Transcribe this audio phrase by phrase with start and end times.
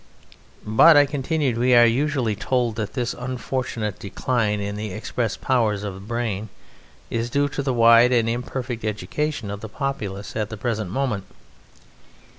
[0.65, 5.83] "But," I continued, "we are usually told that this unfortunate decline in the express powers
[5.83, 6.49] of the brain
[7.11, 11.25] is due to the wide and imperfect education of the populace at the present moment."